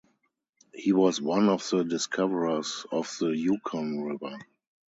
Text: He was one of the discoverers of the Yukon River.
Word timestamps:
He 0.73 0.93
was 0.93 1.21
one 1.21 1.47
of 1.47 1.69
the 1.69 1.83
discoverers 1.83 2.87
of 2.91 3.07
the 3.19 3.37
Yukon 3.37 4.01
River. 4.03 4.35